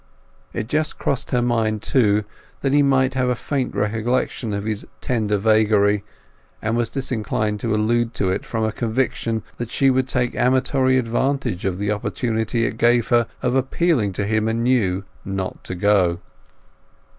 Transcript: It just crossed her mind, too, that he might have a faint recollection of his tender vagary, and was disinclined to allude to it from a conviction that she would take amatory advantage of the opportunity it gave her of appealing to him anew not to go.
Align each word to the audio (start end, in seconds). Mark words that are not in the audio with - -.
It 0.51 0.65
just 0.67 0.97
crossed 0.97 1.29
her 1.29 1.43
mind, 1.43 1.83
too, 1.83 2.23
that 2.61 2.73
he 2.73 2.81
might 2.81 3.13
have 3.13 3.29
a 3.29 3.35
faint 3.35 3.75
recollection 3.75 4.51
of 4.51 4.65
his 4.65 4.87
tender 4.99 5.37
vagary, 5.37 6.03
and 6.59 6.75
was 6.75 6.89
disinclined 6.89 7.59
to 7.59 7.75
allude 7.75 8.15
to 8.15 8.31
it 8.31 8.43
from 8.43 8.63
a 8.63 8.71
conviction 8.71 9.43
that 9.57 9.69
she 9.69 9.91
would 9.91 10.07
take 10.07 10.33
amatory 10.33 10.97
advantage 10.97 11.65
of 11.65 11.77
the 11.77 11.91
opportunity 11.91 12.65
it 12.65 12.79
gave 12.79 13.09
her 13.09 13.27
of 13.43 13.53
appealing 13.53 14.11
to 14.13 14.25
him 14.25 14.47
anew 14.47 15.03
not 15.23 15.63
to 15.65 15.75
go. 15.75 16.19